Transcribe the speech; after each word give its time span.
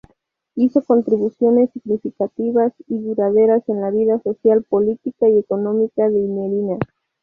Hizo 0.55 0.81
contribuciones 0.83 1.69
significativas 1.73 2.73
y 2.87 2.97
duraderas 2.97 3.61
a 3.69 3.73
la 3.75 3.91
vida 3.91 4.19
social, 4.23 4.63
política 4.63 5.29
y 5.29 5.37
económica 5.37 6.09
de 6.09 6.17
Imerina. 6.21 6.79